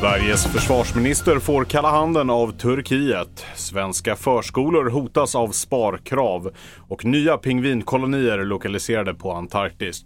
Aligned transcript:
Sveriges 0.00 0.46
försvarsminister 0.46 1.38
får 1.38 1.64
kalla 1.64 1.90
handen 1.90 2.30
av 2.30 2.52
Turkiet. 2.52 3.46
Svenska 3.54 4.16
förskolor 4.16 4.90
hotas 4.90 5.34
av 5.34 5.48
sparkrav 5.48 6.50
och 6.88 7.04
nya 7.04 7.36
pingvinkolonier 7.36 8.44
lokaliserade 8.44 9.14
på 9.14 9.32
Antarktis. 9.32 10.04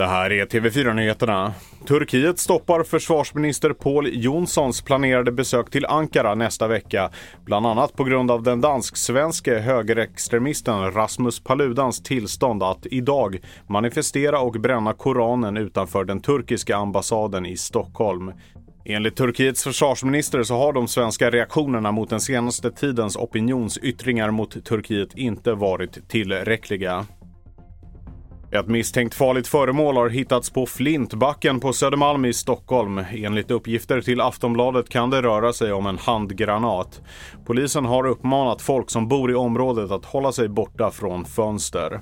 Det 0.00 0.06
här 0.06 0.32
är 0.32 0.46
TV4-nyheterna. 0.46 1.52
Turkiet 1.86 2.38
stoppar 2.38 2.82
försvarsminister 2.82 3.72
Paul 3.72 4.08
Jonssons 4.12 4.82
planerade 4.82 5.32
besök 5.32 5.70
till 5.70 5.86
Ankara 5.86 6.34
nästa 6.34 6.68
vecka. 6.68 7.10
Bland 7.44 7.66
annat 7.66 7.96
på 7.96 8.04
grund 8.04 8.30
av 8.30 8.42
den 8.42 8.60
dansk-svenske 8.60 9.58
högerextremisten 9.58 10.92
Rasmus 10.92 11.40
Paludans 11.40 12.02
tillstånd 12.02 12.62
att 12.62 12.86
idag 12.86 13.40
manifestera 13.66 14.40
och 14.40 14.52
bränna 14.52 14.92
Koranen 14.92 15.56
utanför 15.56 16.04
den 16.04 16.20
turkiska 16.20 16.76
ambassaden 16.76 17.46
i 17.46 17.56
Stockholm. 17.56 18.32
Enligt 18.84 19.16
Turkiets 19.16 19.64
försvarsminister 19.64 20.42
så 20.42 20.56
har 20.56 20.72
de 20.72 20.88
svenska 20.88 21.30
reaktionerna 21.30 21.92
mot 21.92 22.10
den 22.10 22.20
senaste 22.20 22.70
tidens 22.70 23.16
opinionsyttringar 23.16 24.30
mot 24.30 24.64
Turkiet 24.64 25.14
inte 25.14 25.52
varit 25.52 26.08
tillräckliga. 26.08 27.06
Ett 28.52 28.68
misstänkt 28.68 29.14
farligt 29.14 29.46
föremål 29.46 29.96
har 29.96 30.08
hittats 30.08 30.50
på 30.50 30.66
Flintbacken 30.66 31.60
på 31.60 31.72
Södermalm 31.72 32.24
i 32.24 32.32
Stockholm. 32.32 32.98
Enligt 33.12 33.50
uppgifter 33.50 34.00
till 34.00 34.20
Aftonbladet 34.20 34.88
kan 34.88 35.10
det 35.10 35.22
röra 35.22 35.52
sig 35.52 35.72
om 35.72 35.86
en 35.86 35.98
handgranat. 35.98 37.00
Polisen 37.46 37.84
har 37.84 38.06
uppmanat 38.06 38.62
folk 38.62 38.90
som 38.90 39.08
bor 39.08 39.30
i 39.30 39.34
området 39.34 39.90
att 39.90 40.04
hålla 40.04 40.32
sig 40.32 40.48
borta 40.48 40.90
från 40.90 41.24
fönster. 41.24 42.00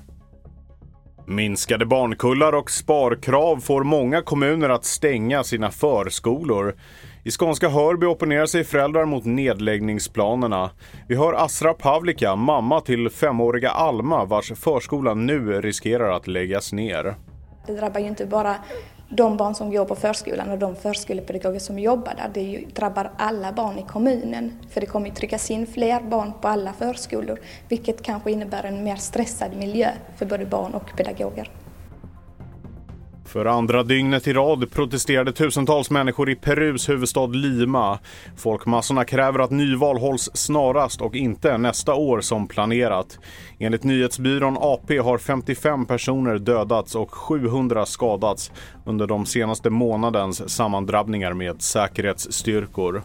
Minskade 1.27 1.85
barnkullar 1.85 2.53
och 2.53 2.71
sparkrav 2.71 3.59
får 3.59 3.83
många 3.83 4.21
kommuner 4.21 4.69
att 4.69 4.85
stänga 4.85 5.43
sina 5.43 5.71
förskolor. 5.71 6.75
I 7.23 7.31
skånska 7.31 7.69
Hörby 7.69 8.05
opponerar 8.05 8.45
sig 8.45 8.63
föräldrar 8.63 9.05
mot 9.05 9.25
nedläggningsplanerna. 9.25 10.69
Vi 11.07 11.15
hör 11.15 11.33
Asra 11.33 11.73
Pavlika, 11.73 12.35
mamma 12.35 12.81
till 12.81 13.09
femåriga 13.09 13.69
Alma 13.69 14.25
vars 14.25 14.51
förskola 14.55 15.13
nu 15.13 15.61
riskerar 15.61 16.11
att 16.11 16.27
läggas 16.27 16.73
ner. 16.73 17.15
Det 17.67 17.73
drabbar 17.73 17.99
ju 17.99 18.07
inte 18.07 18.25
bara 18.25 18.55
de 19.09 19.37
barn 19.37 19.55
som 19.55 19.71
går 19.71 19.85
på 19.85 19.95
förskolan 19.95 20.49
och 20.49 20.57
de 20.57 20.75
förskolepedagoger 20.75 21.59
som 21.59 21.79
jobbar 21.79 22.13
där. 22.17 22.29
Det 22.33 22.65
drabbar 22.75 23.11
alla 23.17 23.51
barn 23.51 23.79
i 23.79 23.85
kommunen. 23.87 24.51
För 24.69 24.81
det 24.81 24.87
kommer 24.87 25.07
ju 25.07 25.13
tryckas 25.15 25.51
in 25.51 25.67
fler 25.67 26.01
barn 26.01 26.33
på 26.41 26.47
alla 26.47 26.73
förskolor 26.73 27.39
vilket 27.69 28.01
kanske 28.01 28.31
innebär 28.31 28.63
en 28.63 28.83
mer 28.83 28.95
stressad 28.95 29.55
miljö 29.55 29.89
för 30.17 30.25
både 30.25 30.45
barn 30.45 30.73
och 30.73 30.95
pedagoger. 30.97 31.49
För 33.29 33.45
andra 33.45 33.83
dygnet 33.83 34.27
i 34.27 34.33
rad 34.33 34.71
protesterade 34.71 35.31
tusentals 35.31 35.89
människor 35.89 36.29
i 36.29 36.35
Perus 36.35 36.89
huvudstad 36.89 37.25
Lima. 37.25 37.99
Folkmassorna 38.37 39.05
kräver 39.05 39.39
att 39.39 39.51
nyval 39.51 39.97
hålls 39.97 40.29
snarast 40.33 41.01
och 41.01 41.15
inte 41.15 41.57
nästa 41.57 41.93
år 41.93 42.21
som 42.21 42.47
planerat. 42.47 43.19
Enligt 43.59 43.83
nyhetsbyrån 43.83 44.57
AP 44.59 44.97
har 44.97 45.17
55 45.17 45.85
personer 45.85 46.39
dödats 46.39 46.95
och 46.95 47.13
700 47.13 47.85
skadats 47.85 48.51
under 48.85 49.07
de 49.07 49.25
senaste 49.25 49.69
månadens 49.69 50.49
sammandrabbningar 50.49 51.33
med 51.33 51.61
säkerhetsstyrkor. 51.61 53.03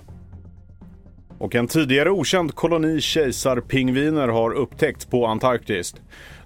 Och 1.38 1.54
en 1.54 1.66
tidigare 1.66 2.10
okänd 2.10 2.54
koloni 2.54 3.00
kejsarpingviner 3.00 4.28
har 4.28 4.52
upptäckts 4.52 5.06
på 5.06 5.26
Antarktis. 5.26 5.94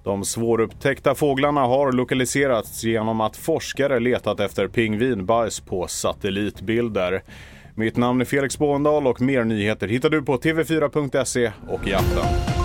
De 0.05 0.25
svårupptäckta 0.25 1.15
fåglarna 1.15 1.61
har 1.61 1.93
lokaliserats 1.93 2.85
genom 2.85 3.21
att 3.21 3.37
forskare 3.37 4.01
letat 4.01 4.41
efter 4.41 4.69
pingvinbajs 4.69 5.61
på 5.61 5.87
satellitbilder. 5.87 7.23
Mitt 7.75 7.97
namn 7.97 8.21
är 8.21 8.25
Felix 8.25 8.59
Båndal 8.59 9.07
och 9.07 9.21
mer 9.21 9.45
nyheter 9.45 9.89
hittar 9.89 10.11
du 10.11 10.23
på 10.23 10.37
tv4.se 10.37 11.53
och 11.69 11.89
i 11.89 11.95
appen. 11.95 12.58